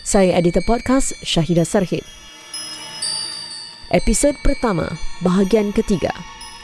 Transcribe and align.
Saya 0.00 0.32
editor 0.40 0.64
podcast 0.64 1.12
Syahidah 1.20 1.68
Sarhid. 1.68 2.00
Episod 3.92 4.32
pertama, 4.40 4.88
bahagian 5.20 5.76
ketiga. 5.76 6.08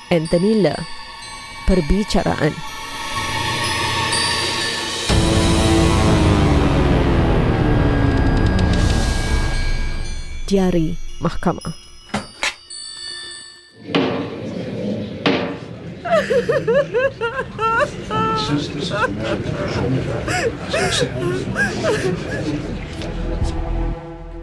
Anthony 0.09 0.65
Le. 0.65 0.73
Perbicaraan. 1.69 2.57
Diari 10.49 10.97
Mahkamah. 11.21 11.87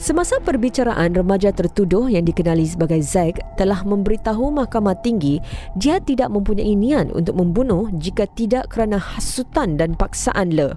Semasa 0.04 0.36
perbicaraan, 0.44 1.16
remaja 1.16 1.56
tertuduh 1.56 2.12
yang 2.12 2.28
dikenali 2.28 2.68
sebagai 2.68 3.00
Zack 3.00 3.40
telah 3.56 3.88
memberitahu 3.88 4.52
mahkamah 4.52 5.00
tinggi 5.00 5.40
dia 5.80 6.04
tidak 6.04 6.28
mempunyai 6.28 6.76
niat 6.76 7.16
untuk 7.16 7.40
membunuh 7.40 7.88
jika 7.96 8.28
tidak 8.28 8.68
kerana 8.68 9.00
hasutan 9.00 9.80
dan 9.80 9.96
paksaan 9.96 10.52
Le. 10.52 10.76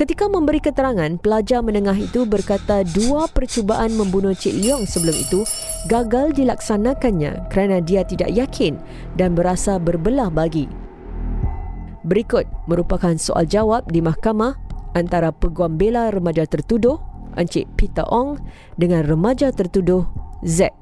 Ketika 0.00 0.32
memberi 0.32 0.64
keterangan, 0.64 1.20
pelajar 1.20 1.60
menengah 1.60 1.92
itu 2.00 2.24
berkata 2.24 2.88
dua 2.88 3.28
percubaan 3.28 3.92
membunuh 3.92 4.32
Cik 4.32 4.64
Leong 4.64 4.88
sebelum 4.88 5.12
itu 5.12 5.44
gagal 5.84 6.32
dilaksanakannya 6.32 7.52
kerana 7.52 7.84
dia 7.84 8.00
tidak 8.08 8.32
yakin 8.32 8.80
dan 9.20 9.36
berasa 9.36 9.76
berbelah 9.76 10.32
bagi. 10.32 10.64
Berikut 12.00 12.48
merupakan 12.64 13.12
soal 13.20 13.44
jawab 13.44 13.92
di 13.92 14.00
mahkamah 14.00 14.56
antara 14.96 15.36
peguam 15.36 15.76
bela 15.76 16.08
remaja 16.08 16.48
tertuduh 16.48 17.07
Encik 17.38 17.70
Peter 17.78 18.02
Ong 18.10 18.42
dengan 18.74 19.06
remaja 19.06 19.54
tertuduh 19.54 20.10
Zack. 20.42 20.74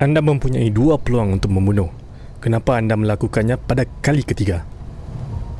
Anda 0.00 0.24
mempunyai 0.24 0.72
dua 0.72 0.96
peluang 0.96 1.36
untuk 1.36 1.52
membunuh. 1.52 1.92
Kenapa 2.40 2.80
anda 2.80 2.96
melakukannya 2.96 3.60
pada 3.60 3.84
kali 4.00 4.24
ketiga? 4.24 4.64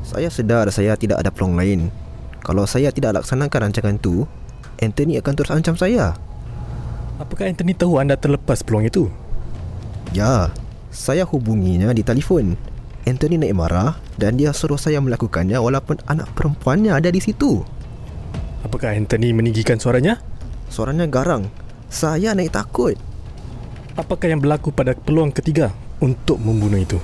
Saya 0.00 0.32
sedar 0.32 0.72
saya 0.72 0.96
tidak 0.96 1.20
ada 1.20 1.28
peluang 1.28 1.60
lain. 1.60 1.92
Kalau 2.40 2.64
saya 2.64 2.88
tidak 2.88 3.20
laksanakan 3.20 3.68
rancangan 3.68 4.00
itu, 4.00 4.24
Anthony 4.80 5.20
akan 5.20 5.34
terus 5.36 5.52
ancam 5.52 5.76
saya. 5.76 6.16
Apakah 7.20 7.52
Anthony 7.52 7.76
tahu 7.76 8.00
anda 8.00 8.16
terlepas 8.16 8.64
peluang 8.64 8.88
itu? 8.88 9.12
Ya, 10.16 10.56
saya 10.88 11.28
hubunginya 11.28 11.92
di 11.92 12.00
telefon. 12.00 12.56
Anthony 13.04 13.36
naik 13.36 13.52
marah 13.52 14.00
dan 14.16 14.40
dia 14.40 14.56
suruh 14.56 14.80
saya 14.80 15.04
melakukannya 15.04 15.60
walaupun 15.60 16.00
anak 16.08 16.32
perempuannya 16.32 16.96
ada 16.96 17.12
di 17.12 17.20
situ. 17.20 17.60
Apakah 18.64 18.96
Anthony 18.96 19.36
meninggikan 19.36 19.76
suaranya? 19.76 20.16
Suaranya 20.72 21.04
garang. 21.04 21.52
Saya 21.92 22.32
naik 22.32 22.56
takut. 22.56 22.96
Apakah 24.00 24.32
yang 24.32 24.40
berlaku 24.40 24.72
pada 24.72 24.96
peluang 24.96 25.28
ketiga 25.28 25.76
untuk 26.00 26.40
membunuh 26.40 26.80
itu? 26.80 26.96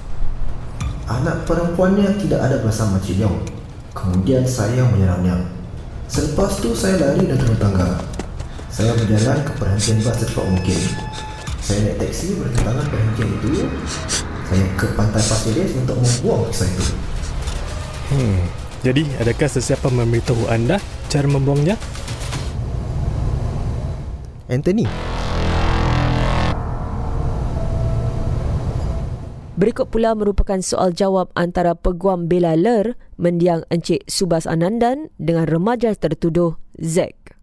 Anak 1.13 1.45
perempuannya 1.45 2.17
tidak 2.25 2.41
ada 2.41 2.57
bersama 2.65 2.97
Cik 3.05 3.21
Leong. 3.21 3.45
Kemudian 3.93 4.49
saya 4.49 4.81
menyerangnya. 4.89 5.45
Selepas 6.09 6.57
tu 6.57 6.73
saya 6.73 6.97
lari 7.05 7.29
dan 7.29 7.37
turun 7.37 7.61
tangga. 7.61 8.17
Saya 8.77 8.93
berjalan 8.93 9.41
ke 9.41 9.53
perhentian 9.57 9.97
bas 10.05 10.21
secepat 10.21 10.45
mungkin. 10.53 10.77
Saya 11.65 11.79
naik 11.81 11.97
teksi 11.97 12.37
bertentangan 12.37 12.85
perhentian 12.93 13.29
itu. 13.41 13.65
Saya 14.53 14.65
ke 14.77 14.87
pantai 14.93 15.23
Pasir 15.25 15.57
Ris 15.57 15.73
untuk 15.81 15.97
membuang 15.97 16.45
kisah 16.53 16.69
itu. 16.69 16.85
Hmm. 18.13 18.39
Jadi, 18.85 19.09
adakah 19.17 19.49
sesiapa 19.49 19.89
memberitahu 19.89 20.53
anda 20.53 20.77
cara 21.09 21.25
membuangnya? 21.25 21.81
Anthony, 24.53 24.85
Berikut 29.57 29.89
pula 29.89 30.13
merupakan 30.13 30.61
soal 30.61 30.93
jawab 30.93 31.33
antara 31.33 31.73
peguam 31.73 32.29
bela 32.29 32.53
Ler 32.53 32.93
mendiang 33.17 33.65
Encik 33.73 34.05
Subas 34.05 34.45
Anandan 34.45 35.09
dengan 35.17 35.49
remaja 35.49 35.97
tertuduh 35.97 36.61
Zack. 36.77 37.36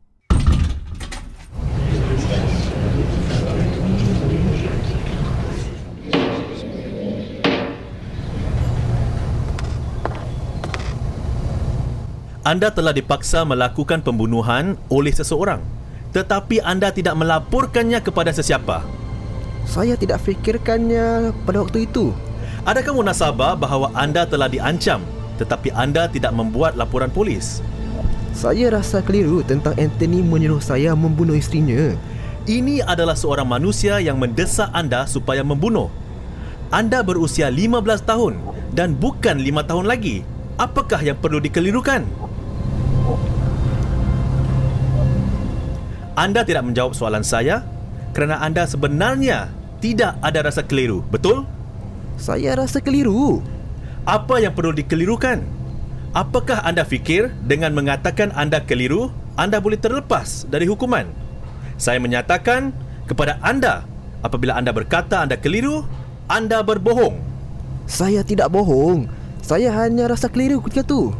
Anda 12.43 12.75
telah 12.75 12.91
dipaksa 12.91 13.47
melakukan 13.47 14.03
pembunuhan 14.03 14.75
oleh 14.91 15.15
seseorang 15.15 15.63
tetapi 16.13 16.61
anda 16.61 16.93
tidak 16.93 17.17
melaporkannya 17.17 17.99
kepada 17.99 18.29
sesiapa. 18.29 18.85
saya 19.63 19.95
tidak 19.95 20.21
fikirkannya 20.21 21.31
pada 21.47 21.63
waktu 21.65 21.89
itu. 21.89 22.13
Adakah 22.67 22.93
munasabah 22.93 23.55
bahawa 23.55 23.95
anda 23.97 24.27
telah 24.27 24.51
diancam 24.51 25.01
tetapi 25.41 25.73
anda 25.73 26.05
tidak 26.05 26.35
membuat 26.35 26.77
laporan 26.77 27.09
polis? 27.09 27.63
Saya 28.35 28.69
rasa 28.75 28.99
keliru 28.99 29.41
tentang 29.41 29.73
Anthony 29.79 30.19
menyuruh 30.19 30.61
saya 30.61 30.93
membunuh 30.93 31.33
isterinya. 31.33 31.95
Ini 32.43 32.83
adalah 32.83 33.15
seorang 33.15 33.47
manusia 33.47 34.03
yang 34.03 34.19
mendesak 34.19 34.67
anda 34.75 35.07
supaya 35.07 35.41
membunuh. 35.47 35.87
Anda 36.75 36.99
berusia 37.07 37.47
15 37.47 38.03
tahun 38.03 38.35
dan 38.75 38.99
bukan 38.99 39.39
5 39.39 39.69
tahun 39.69 39.85
lagi. 39.87 40.27
Apakah 40.59 40.99
yang 40.99 41.17
perlu 41.17 41.39
dikelirukan? 41.39 42.03
Anda 46.13 46.45
tidak 46.45 46.61
menjawab 46.69 46.93
soalan 46.93 47.25
saya 47.25 47.65
kerana 48.13 48.37
anda 48.37 48.69
sebenarnya 48.69 49.49
tidak 49.81 50.13
ada 50.21 50.45
rasa 50.45 50.61
keliru, 50.61 51.01
betul? 51.09 51.49
Saya 52.21 52.53
rasa 52.53 52.77
keliru. 52.77 53.41
Apa 54.05 54.37
yang 54.37 54.53
perlu 54.53 54.77
dikelirukan? 54.77 55.41
Apakah 56.13 56.61
anda 56.61 56.85
fikir 56.85 57.33
dengan 57.41 57.73
mengatakan 57.73 58.29
anda 58.37 58.61
keliru, 58.61 59.09
anda 59.33 59.57
boleh 59.57 59.81
terlepas 59.81 60.45
dari 60.45 60.69
hukuman? 60.69 61.09
Saya 61.81 61.97
menyatakan 61.97 62.69
kepada 63.09 63.41
anda, 63.41 63.81
apabila 64.21 64.53
anda 64.53 64.69
berkata 64.69 65.25
anda 65.25 65.33
keliru, 65.33 65.81
anda 66.29 66.61
berbohong. 66.61 67.17
Saya 67.89 68.21
tidak 68.21 68.53
bohong. 68.53 69.09
Saya 69.41 69.73
hanya 69.73 70.07
rasa 70.07 70.29
keliru 70.29 70.61
ketika 70.61 70.85
tu. 70.85 71.11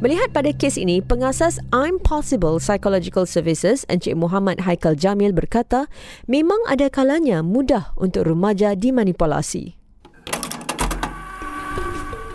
Melihat 0.00 0.32
pada 0.32 0.48
kes 0.56 0.80
ini, 0.80 1.04
pengasas 1.04 1.60
I'm 1.76 2.00
Possible 2.00 2.56
Psychological 2.56 3.28
Services 3.28 3.84
Encik 3.84 4.16
Muhammad 4.16 4.64
Haikal 4.64 4.96
Jamil 4.96 5.36
berkata, 5.36 5.92
memang 6.24 6.56
ada 6.72 6.88
kalanya 6.88 7.44
mudah 7.44 7.92
untuk 8.00 8.24
remaja 8.24 8.72
dimanipulasi. 8.72 9.76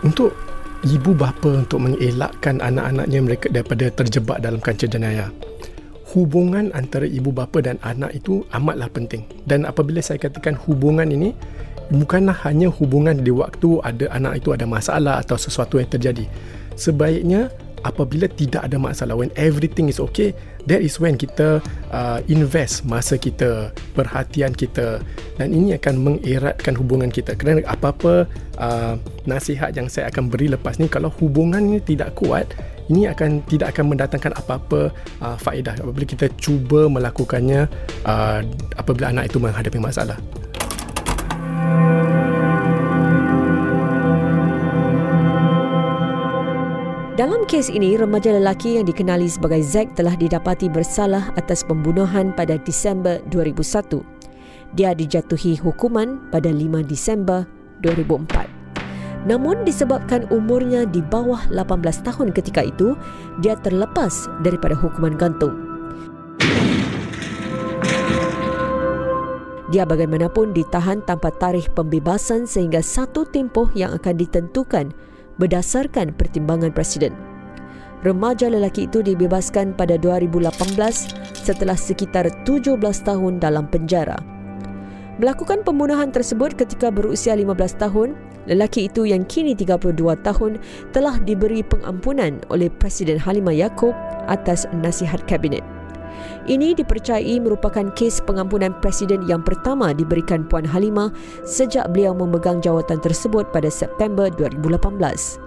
Untuk 0.05 0.37
ibu 0.85 1.17
bapa 1.17 1.65
untuk 1.65 1.89
mengelakkan 1.89 2.61
anak-anaknya 2.61 3.19
mereka 3.25 3.49
daripada 3.49 3.89
terjebak 3.89 4.45
dalam 4.45 4.61
kancah 4.61 4.85
jenayah. 4.85 5.33
Hubungan 6.13 6.69
antara 6.77 7.09
ibu 7.09 7.33
bapa 7.33 7.65
dan 7.65 7.81
anak 7.81 8.13
itu 8.13 8.45
amatlah 8.53 8.93
penting. 8.93 9.25
Dan 9.49 9.65
apabila 9.65 10.05
saya 10.05 10.21
katakan 10.21 10.53
hubungan 10.69 11.09
ini 11.09 11.33
bukanlah 11.89 12.37
hanya 12.45 12.69
hubungan 12.69 13.25
di 13.25 13.33
waktu 13.33 13.81
ada 13.81 14.05
anak 14.13 14.45
itu 14.45 14.53
ada 14.53 14.69
masalah 14.69 15.17
atau 15.25 15.33
sesuatu 15.33 15.81
yang 15.81 15.89
terjadi. 15.89 16.29
Sebaiknya 16.75 17.51
apabila 17.85 18.25
tidak 18.25 18.65
ada 18.65 18.81
masalah 18.81 19.13
when 19.13 19.29
everything 19.37 19.85
is 19.85 20.01
okay 20.01 20.33
that 20.65 20.81
is 20.81 20.97
when 20.97 21.13
kita 21.13 21.61
uh, 21.93 22.17
invest 22.25 22.81
masa 22.83 23.15
kita 23.15 23.69
perhatian 23.93 24.51
kita. 24.57 24.99
Dan 25.37 25.53
ini 25.53 25.77
akan 25.77 25.95
mengeratkan 26.01 26.73
hubungan 26.73 27.13
kita. 27.13 27.37
Kerana 27.37 27.61
apa-apa 27.69 28.25
uh, 28.57 28.97
nasihat 29.29 29.77
yang 29.77 29.85
saya 29.85 30.09
akan 30.09 30.33
beri 30.33 30.49
lepas 30.49 30.81
ni 30.81 30.89
kalau 30.89 31.13
hubungan 31.21 31.61
ini 31.61 31.79
tidak 31.79 32.17
kuat 32.17 32.49
ini 32.89 33.09
akan 33.09 33.41
tidak 33.49 33.73
akan 33.73 33.93
mendatangkan 33.93 34.33
apa-apa 34.37 34.93
uh, 35.21 35.37
faedah. 35.37 35.77
Apabila 35.77 36.05
kita 36.05 36.29
cuba 36.41 36.89
melakukannya 36.89 37.69
uh, 38.05 38.39
apabila 38.77 39.13
anak 39.13 39.29
itu 39.29 39.37
menghadapi 39.37 39.77
masalah 39.77 40.17
Dalam 47.25 47.41
kes 47.49 47.73
ini, 47.73 47.97
remaja 47.97 48.37
lelaki 48.37 48.77
yang 48.77 48.85
dikenali 48.85 49.25
sebagai 49.25 49.57
Zack 49.65 49.97
telah 49.97 50.13
didapati 50.13 50.69
bersalah 50.69 51.33
atas 51.33 51.65
pembunuhan 51.65 52.29
pada 52.29 52.61
Disember 52.61 53.17
2001. 53.33 54.05
Dia 54.77 54.93
dijatuhi 54.93 55.57
hukuman 55.57 56.21
pada 56.29 56.53
5 56.53 56.85
Disember 56.85 57.49
2004. 57.81 59.25
Namun 59.25 59.65
disebabkan 59.65 60.29
umurnya 60.29 60.85
di 60.85 61.01
bawah 61.01 61.41
18 61.49 62.05
tahun 62.05 62.29
ketika 62.29 62.61
itu, 62.61 62.93
dia 63.41 63.57
terlepas 63.57 64.29
daripada 64.45 64.77
hukuman 64.77 65.17
gantung. 65.17 65.57
Dia 69.73 69.81
bagaimanapun 69.81 70.53
ditahan 70.53 71.01
tanpa 71.09 71.33
tarikh 71.33 71.73
pembebasan 71.73 72.45
sehingga 72.45 72.85
satu 72.85 73.25
tempoh 73.25 73.73
yang 73.73 73.97
akan 73.97 74.13
ditentukan 74.13 74.93
berdasarkan 75.41 76.15
pertimbangan 76.15 76.71
Presiden. 76.71 77.15
Remaja 78.05 78.51
lelaki 78.51 78.85
itu 78.85 79.01
dibebaskan 79.01 79.73
pada 79.73 79.97
2018 79.97 80.53
setelah 81.33 81.73
sekitar 81.73 82.29
17 82.45 82.77
tahun 82.79 83.41
dalam 83.41 83.65
penjara. 83.65 84.15
Melakukan 85.17 85.63
pembunuhan 85.65 86.11
tersebut 86.11 86.53
ketika 86.53 86.91
berusia 86.91 87.33
15 87.33 87.81
tahun, 87.81 88.13
lelaki 88.45 88.91
itu 88.91 89.09
yang 89.09 89.25
kini 89.25 89.57
32 89.57 89.95
tahun 90.21 90.61
telah 90.93 91.17
diberi 91.23 91.65
pengampunan 91.65 92.43
oleh 92.53 92.69
Presiden 92.69 93.17
Halimah 93.17 93.55
Yaakob 93.55 93.95
atas 94.29 94.69
nasihat 94.75 95.23
kabinet. 95.25 95.74
Ini 96.45 96.77
dipercayai 96.77 97.41
merupakan 97.41 97.89
kes 97.97 98.21
pengampunan 98.21 98.75
presiden 98.79 99.25
yang 99.25 99.41
pertama 99.41 99.91
diberikan 99.91 100.45
Puan 100.45 100.65
Halimah 100.65 101.09
sejak 101.41 101.89
beliau 101.89 102.13
memegang 102.13 102.61
jawatan 102.61 103.01
tersebut 103.01 103.49
pada 103.49 103.71
September 103.73 104.29
2018. 104.29 105.45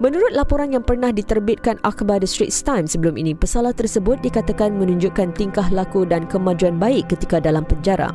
Menurut 0.00 0.32
laporan 0.32 0.72
yang 0.72 0.80
pernah 0.80 1.12
diterbitkan 1.12 1.76
Akhbar 1.84 2.24
The 2.24 2.28
Straits 2.30 2.64
Times 2.64 2.96
sebelum 2.96 3.20
ini, 3.20 3.36
pesalah 3.36 3.76
tersebut 3.76 4.16
dikatakan 4.24 4.72
menunjukkan 4.72 5.36
tingkah 5.36 5.68
laku 5.68 6.08
dan 6.08 6.24
kemajuan 6.24 6.80
baik 6.80 7.12
ketika 7.12 7.36
dalam 7.36 7.68
penjara. 7.68 8.08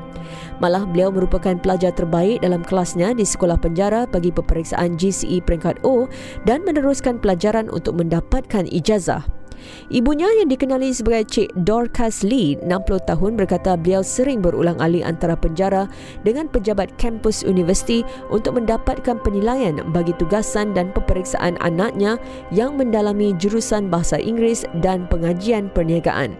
Malah 0.58 0.90
beliau 0.90 1.14
merupakan 1.14 1.54
pelajar 1.62 1.94
terbaik 1.94 2.42
dalam 2.42 2.66
kelasnya 2.66 3.14
di 3.14 3.22
sekolah 3.22 3.62
penjara 3.62 4.10
bagi 4.10 4.34
peperiksaan 4.34 4.98
GCE 4.98 5.46
peringkat 5.46 5.78
O 5.86 6.10
dan 6.50 6.66
meneruskan 6.66 7.22
pelajaran 7.22 7.70
untuk 7.70 8.02
mendapatkan 8.02 8.66
ijazah. 8.66 9.45
Ibunya 9.94 10.28
yang 10.42 10.50
dikenali 10.50 10.92
sebagai 10.92 11.26
Cik 11.30 11.50
Dorcas 11.66 12.26
Lee, 12.26 12.58
60 12.64 13.10
tahun 13.10 13.32
berkata 13.38 13.78
beliau 13.78 14.02
sering 14.02 14.42
berulang 14.42 14.78
alik 14.82 15.06
antara 15.06 15.38
penjara 15.38 15.86
dengan 16.26 16.50
pejabat 16.50 16.90
kampus 16.98 17.46
universiti 17.46 18.02
untuk 18.34 18.58
mendapatkan 18.58 19.22
penilaian 19.22 19.80
bagi 19.94 20.12
tugasan 20.18 20.74
dan 20.74 20.90
peperiksaan 20.92 21.56
anaknya 21.62 22.18
yang 22.52 22.76
mendalami 22.76 23.32
jurusan 23.38 23.88
bahasa 23.88 24.18
Inggeris 24.18 24.66
dan 24.82 25.06
pengajian 25.08 25.70
perniagaan. 25.72 26.34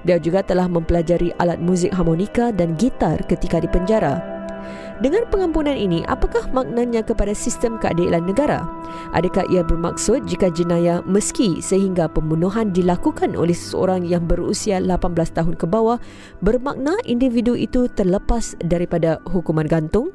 Beliau 0.00 0.20
juga 0.20 0.40
telah 0.40 0.64
mempelajari 0.64 1.36
alat 1.36 1.60
muzik 1.60 1.92
harmonika 1.92 2.48
dan 2.56 2.72
gitar 2.80 3.20
ketika 3.28 3.60
di 3.60 3.68
penjara. 3.68 4.39
Dengan 5.00 5.24
pengampunan 5.32 5.72
ini, 5.72 6.04
apakah 6.12 6.52
maknanya 6.52 7.00
kepada 7.00 7.32
sistem 7.32 7.80
keadilan 7.80 8.20
negara? 8.20 8.68
Adakah 9.16 9.48
ia 9.48 9.64
bermaksud 9.64 10.28
jika 10.28 10.52
jenayah 10.52 11.00
meski 11.08 11.64
sehingga 11.64 12.04
pembunuhan 12.04 12.68
dilakukan 12.68 13.32
oleh 13.32 13.56
seseorang 13.56 14.04
yang 14.04 14.28
berusia 14.28 14.76
18 14.76 15.32
tahun 15.32 15.56
ke 15.56 15.64
bawah 15.64 15.96
bermakna 16.44 17.00
individu 17.08 17.56
itu 17.56 17.88
terlepas 17.96 18.52
daripada 18.60 19.24
hukuman 19.24 19.64
gantung? 19.64 20.12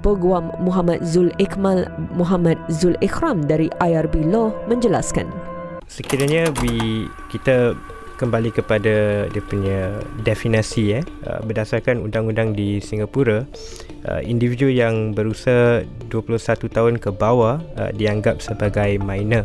Peguam 0.00 0.48
Muhammad 0.64 1.04
Zul 1.04 1.28
Ikmal 1.36 1.84
Muhammad 2.16 2.56
Zul 2.72 2.96
Ikram 3.04 3.44
dari 3.44 3.68
IRB 3.84 4.32
Law 4.32 4.48
menjelaskan. 4.64 5.28
Sekiranya 5.92 6.48
we, 6.64 7.04
kita 7.28 7.76
kembali 8.16 8.50
kepada 8.50 9.28
dia 9.28 9.42
punya 9.44 10.00
definisi 10.24 10.96
eh. 10.96 11.04
Uh, 11.28 11.44
berdasarkan 11.44 12.00
undang-undang 12.00 12.56
di 12.56 12.80
Singapura 12.80 13.44
uh, 14.08 14.22
individu 14.24 14.72
yang 14.72 15.12
berusia 15.12 15.84
21 16.08 16.66
tahun 16.72 16.94
ke 16.96 17.12
bawah 17.12 17.60
uh, 17.76 17.92
dianggap 17.92 18.40
sebagai 18.40 18.96
minor. 18.98 19.44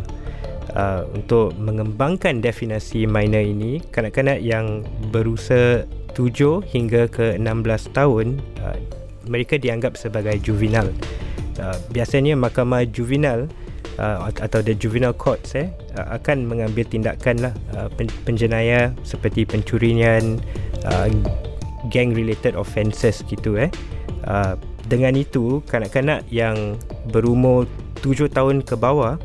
Uh, 0.71 1.03
untuk 1.11 1.51
mengembangkan 1.59 2.39
definisi 2.39 3.03
minor 3.03 3.43
ini 3.43 3.83
kanak-kanak 3.91 4.39
yang 4.39 4.87
berusia 5.11 5.83
7 6.15 6.63
hingga 6.63 7.11
ke 7.11 7.35
16 7.35 7.91
tahun 7.91 8.39
uh, 8.63 8.79
mereka 9.27 9.59
dianggap 9.59 9.99
sebagai 9.99 10.39
juvenile. 10.39 10.95
Uh, 11.59 11.75
biasanya 11.91 12.39
mahkamah 12.39 12.87
juvenile 12.87 13.51
atau 14.41 14.65
the 14.65 14.73
juvenile 14.73 15.13
courts 15.13 15.53
eh 15.53 15.69
uh, 15.93 16.17
akan 16.17 16.49
mengambil 16.49 16.81
tindakan 16.87 17.37
lah 17.37 17.53
uh, 17.77 17.89
penjenayah 18.25 18.89
seperti 19.05 19.45
pencurian 19.45 20.41
uh, 20.89 21.07
gang 21.93 22.13
related 22.13 22.57
offences 22.57 23.21
gitu 23.29 23.57
eh. 23.61 23.69
Uh, 24.25 24.57
dengan 24.85 25.13
itu 25.17 25.61
kanak-kanak 25.69 26.25
yang 26.29 26.77
berumur 27.13 27.69
7 28.01 28.29
tahun 28.33 28.65
ke 28.65 28.75
bawah 28.77 29.17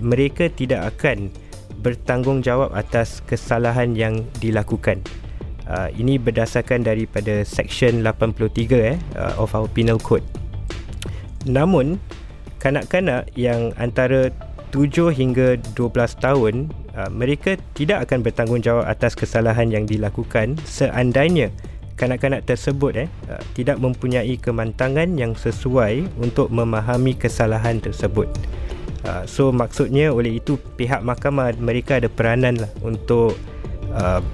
mereka 0.00 0.52
tidak 0.52 0.96
akan 0.96 1.32
bertanggungjawab 1.80 2.72
atas 2.72 3.20
kesalahan 3.28 3.92
yang 3.92 4.24
dilakukan. 4.40 5.04
Uh, 5.64 5.88
ini 5.96 6.20
berdasarkan 6.20 6.84
daripada 6.84 7.40
section 7.44 8.04
83 8.04 8.68
eh 8.80 8.96
uh, 9.16 9.32
of 9.40 9.52
our 9.56 9.68
penal 9.68 9.96
code. 9.96 10.24
Namun 11.48 12.00
kanak-kanak 12.64 13.28
yang 13.36 13.76
antara 13.76 14.32
7 14.72 15.12
hingga 15.12 15.60
12 15.76 16.24
tahun 16.24 16.72
uh, 16.96 17.12
mereka 17.12 17.60
tidak 17.76 18.08
akan 18.08 18.24
bertanggungjawab 18.24 18.88
atas 18.88 19.12
kesalahan 19.12 19.68
yang 19.68 19.84
dilakukan 19.84 20.56
seandainya 20.64 21.52
kanak-kanak 21.94 22.42
tersebut 22.42 23.06
eh 23.06 23.08
uh, 23.30 23.38
tidak 23.54 23.78
mempunyai 23.78 24.34
kemantangan 24.40 25.14
yang 25.14 25.36
sesuai 25.36 26.08
untuk 26.18 26.50
memahami 26.50 27.14
kesalahan 27.14 27.78
tersebut. 27.78 28.26
Uh, 29.04 29.22
so 29.28 29.52
maksudnya 29.52 30.08
oleh 30.10 30.40
itu 30.40 30.56
pihak 30.80 31.04
mahkamah 31.04 31.52
mereka 31.60 32.00
ada 32.00 32.08
peranan 32.08 32.58
lah 32.64 32.72
untuk 32.80 33.36
uh, 33.92 34.24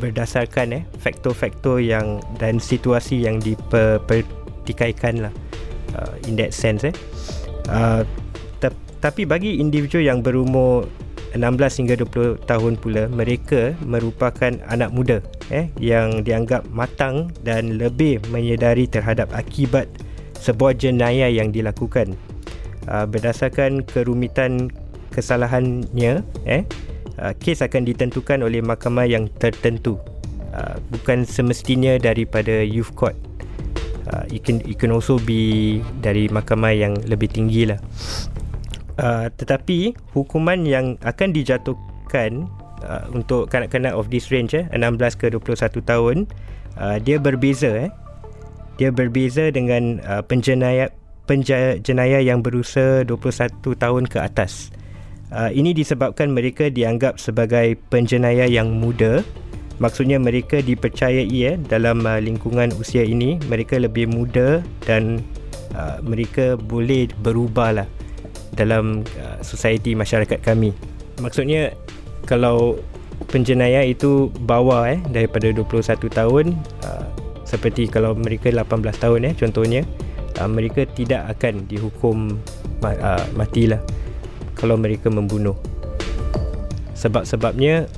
berdasarkan 0.00 0.80
eh 0.80 0.82
faktor-faktor 1.02 1.82
yang 1.82 2.22
dan 2.40 2.56
situasi 2.56 3.28
yang 3.28 3.42
dipertikaikan 3.42 5.28
lah 5.28 5.34
uh, 6.00 6.14
in 6.24 6.38
that 6.38 6.56
sense 6.56 6.86
eh. 6.86 6.94
Uh, 7.72 8.04
tapi 9.02 9.26
bagi 9.26 9.58
individu 9.58 9.98
yang 9.98 10.22
berumur 10.22 10.86
16 11.34 11.82
hingga 11.82 11.94
20 12.06 12.46
tahun 12.46 12.72
pula 12.78 13.10
mereka 13.10 13.74
merupakan 13.82 14.54
anak 14.70 14.94
muda 14.94 15.18
eh 15.50 15.66
yang 15.82 16.22
dianggap 16.22 16.62
matang 16.70 17.34
dan 17.42 17.82
lebih 17.82 18.22
menyedari 18.30 18.86
terhadap 18.86 19.26
akibat 19.34 19.90
sebuah 20.38 20.78
jenayah 20.78 21.32
yang 21.32 21.50
dilakukan. 21.50 22.14
Uh, 22.86 23.06
berdasarkan 23.10 23.82
kerumitan 23.82 24.70
kesalahannya 25.10 26.22
eh 26.46 26.62
uh, 27.18 27.34
kes 27.42 27.66
akan 27.66 27.82
ditentukan 27.82 28.38
oleh 28.46 28.62
mahkamah 28.62 29.10
yang 29.10 29.26
tertentu. 29.42 29.98
Uh, 30.52 30.78
bukan 30.94 31.24
semestinya 31.26 31.96
daripada 31.96 32.62
youth 32.62 32.92
court 32.92 33.16
uh, 34.12 34.24
it 34.28 34.44
can 34.44 34.60
it 34.68 34.76
can 34.78 34.92
also 34.92 35.16
be 35.18 35.80
dari 36.04 36.28
mahkamah 36.28 36.72
yang 36.72 36.94
lebih 37.08 37.32
tinggi 37.32 37.68
lah. 37.68 37.80
Uh, 39.00 39.32
tetapi 39.40 39.96
hukuman 40.12 40.68
yang 40.68 41.00
akan 41.00 41.32
dijatuhkan 41.32 42.44
uh, 42.84 43.08
untuk 43.16 43.48
kanak-kanak 43.48 43.96
of 43.96 44.12
this 44.12 44.28
range 44.28 44.52
eh 44.52 44.68
16 44.68 45.16
ke 45.16 45.26
21 45.32 45.80
tahun 45.80 46.16
uh, 46.76 47.00
dia 47.00 47.16
berbeza 47.16 47.88
eh. 47.88 47.90
Dia 48.80 48.88
berbeza 48.88 49.52
dengan 49.52 50.00
uh, 50.04 50.24
penjenayah 50.24 50.92
penjenayah 51.28 52.20
yang 52.24 52.42
berusia 52.42 53.04
21 53.06 53.62
tahun 53.78 54.04
ke 54.08 54.18
atas. 54.18 54.72
Uh, 55.32 55.48
ini 55.48 55.72
disebabkan 55.72 56.28
mereka 56.28 56.68
dianggap 56.68 57.16
sebagai 57.16 57.80
penjenayah 57.88 58.48
yang 58.48 58.68
muda 58.68 59.24
maksudnya 59.78 60.20
mereka 60.20 60.60
dipercayai 60.60 61.28
eh 61.28 61.56
dalam 61.56 62.04
uh, 62.04 62.20
lingkungan 62.20 62.72
usia 62.76 63.04
ini 63.06 63.40
mereka 63.48 63.78
lebih 63.80 64.10
muda 64.10 64.60
dan 64.84 65.24
uh, 65.76 66.00
mereka 66.04 66.58
boleh 66.58 67.08
berubah 67.20 67.82
lah 67.82 67.88
dalam 68.52 69.06
uh, 69.20 69.38
society 69.40 69.96
masyarakat 69.96 70.40
kami. 70.44 70.76
Maksudnya 71.20 71.72
kalau 72.28 72.80
penjenayah 73.30 73.86
itu 73.86 74.28
bawah 74.44 74.90
eh 74.90 75.00
daripada 75.08 75.48
21 75.54 76.10
tahun 76.10 76.46
uh, 76.84 77.06
seperti 77.46 77.88
kalau 77.88 78.16
mereka 78.16 78.52
18 78.52 78.82
tahun 78.96 79.20
eh 79.28 79.34
contohnya 79.36 79.82
uh, 80.40 80.48
mereka 80.48 80.84
tidak 80.92 81.38
akan 81.38 81.64
dihukum 81.68 82.36
uh, 82.84 83.24
matilah 83.36 83.80
kalau 84.58 84.76
mereka 84.76 85.08
membunuh. 85.08 85.56
Sebab-sebabnya 86.94 87.90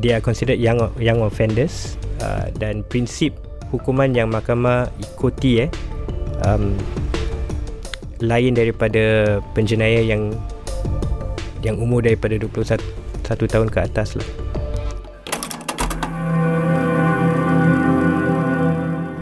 they 0.00 0.14
are 0.14 0.22
considered 0.22 0.58
young 0.58 0.78
young 0.98 1.20
offenders 1.22 1.98
uh, 2.22 2.50
dan 2.56 2.86
prinsip 2.86 3.34
hukuman 3.68 4.14
yang 4.14 4.32
mahkamah 4.32 4.88
ikuti 4.98 5.66
eh 5.66 5.70
um, 6.46 6.74
lain 8.18 8.54
daripada 8.54 9.38
penjenayah 9.54 10.02
yang 10.02 10.34
yang 11.62 11.78
umur 11.78 12.02
daripada 12.02 12.38
21 12.38 12.78
tahun 13.26 13.68
ke 13.68 13.78
atas 13.82 14.14
lah. 14.14 14.28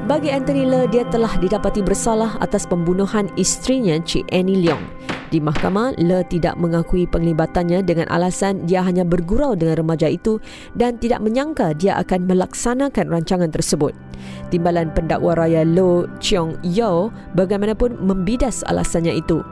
Bagi 0.07 0.31
Anthony 0.33 0.65
Le, 0.65 0.89
dia 0.89 1.05
telah 1.13 1.35
didapati 1.37 1.85
bersalah 1.85 2.39
atas 2.41 2.65
pembunuhan 2.65 3.29
isterinya 3.37 4.01
Cik 4.01 4.31
Annie 4.33 4.65
Leong. 4.65 5.06
Di 5.27 5.43
mahkamah, 5.43 5.99
Le 5.99 6.23
tidak 6.31 6.55
mengakui 6.55 7.03
penglibatannya 7.11 7.83
dengan 7.83 8.07
alasan 8.15 8.63
dia 8.63 8.79
hanya 8.87 9.03
bergurau 9.03 9.59
dengan 9.59 9.83
remaja 9.83 10.07
itu 10.07 10.39
dan 10.79 11.03
tidak 11.03 11.19
menyangka 11.19 11.75
dia 11.75 11.99
akan 11.99 12.31
melaksanakan 12.31 13.11
rancangan 13.11 13.51
tersebut. 13.51 13.91
Timbalan 14.55 14.95
pendakwa 14.95 15.35
raya 15.35 15.67
Lo 15.67 16.07
Cheong 16.23 16.63
Yo 16.63 17.11
bagaimanapun 17.35 17.99
membidas 17.99 18.63
alasannya 18.71 19.19
itu. 19.19 19.43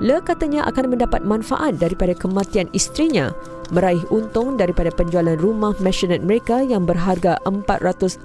Le 0.00 0.16
katanya 0.24 0.64
akan 0.64 0.96
mendapat 0.96 1.20
manfaat 1.20 1.76
daripada 1.76 2.16
kematian 2.16 2.70
istrinya 2.72 3.34
meraih 3.68 4.00
untung 4.08 4.56
daripada 4.56 4.88
penjualan 4.88 5.36
rumah 5.36 5.76
maisonette 5.84 6.24
mereka 6.24 6.64
yang 6.64 6.88
berharga 6.88 7.36
480,000 7.44 8.24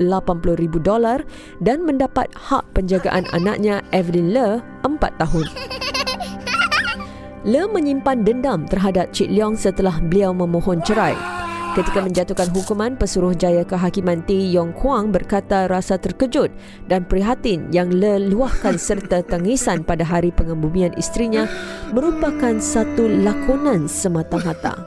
dolar 0.80 1.20
dan 1.60 1.84
mendapat 1.84 2.32
hak 2.32 2.64
penjagaan 2.72 3.28
anaknya 3.36 3.84
Evelyn 3.92 4.32
Le 4.32 4.64
4 4.88 5.20
tahun. 5.20 5.83
Le 7.44 7.68
menyimpan 7.68 8.24
dendam 8.24 8.64
terhadap 8.64 9.12
Cik 9.12 9.28
Leong 9.28 9.60
setelah 9.60 10.00
beliau 10.00 10.32
memohon 10.32 10.80
cerai. 10.80 11.12
Ketika 11.74 12.06
menjatuhkan 12.06 12.54
hukuman, 12.54 12.94
Pesuruh 12.96 13.34
Jaya 13.34 13.66
Kehakiman 13.66 14.22
T. 14.24 14.32
Yong 14.54 14.78
Kuang 14.78 15.10
berkata 15.10 15.66
rasa 15.66 15.98
terkejut 15.98 16.54
dan 16.86 17.04
prihatin 17.04 17.68
yang 17.74 17.90
Le 17.90 18.30
luahkan 18.30 18.78
serta 18.78 19.26
tangisan 19.26 19.82
pada 19.82 20.06
hari 20.06 20.30
pengebumian 20.30 20.94
istrinya 20.96 21.50
merupakan 21.92 22.62
satu 22.62 23.10
lakonan 23.10 23.90
semata-mata. 23.90 24.86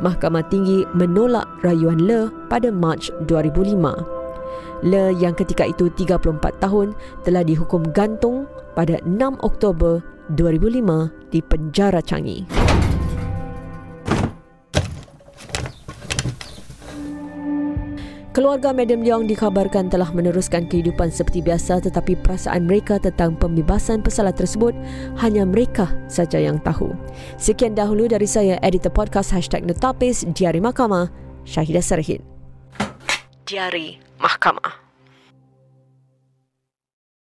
Mahkamah 0.00 0.48
Tinggi 0.48 0.88
menolak 0.96 1.46
rayuan 1.60 2.00
Le 2.00 2.32
pada 2.48 2.72
Mac 2.72 3.12
2005. 3.28 4.21
Le 4.82 5.14
yang 5.14 5.38
ketika 5.38 5.62
itu 5.62 5.86
34 5.94 6.58
tahun 6.58 6.98
telah 7.22 7.46
dihukum 7.46 7.86
gantung 7.94 8.50
pada 8.74 8.98
6 9.06 9.38
Oktober 9.46 10.02
2005 10.34 11.30
di 11.30 11.38
penjara 11.38 12.02
Changi. 12.02 12.42
Keluarga 18.32 18.72
Madam 18.72 19.04
Leong 19.04 19.28
dikabarkan 19.28 19.92
telah 19.92 20.08
meneruskan 20.08 20.64
kehidupan 20.64 21.12
seperti 21.12 21.44
biasa 21.44 21.84
tetapi 21.84 22.16
perasaan 22.16 22.64
mereka 22.64 22.96
tentang 22.96 23.36
pembebasan 23.36 24.00
pesalah 24.00 24.32
tersebut 24.32 24.72
hanya 25.20 25.44
mereka 25.44 25.92
saja 26.08 26.40
yang 26.40 26.56
tahu. 26.64 26.96
Sekian 27.36 27.76
dahulu 27.76 28.08
dari 28.08 28.24
saya, 28.24 28.56
editor 28.64 28.88
podcast 28.88 29.36
Hashtag 29.36 29.68
Notapis, 29.68 30.24
Diari 30.32 30.64
Mahkamah, 30.64 31.12
Syahidah 31.44 31.84
Sarhid. 31.84 32.24
Diari 33.44 34.11
Mahkamah. 34.22 34.81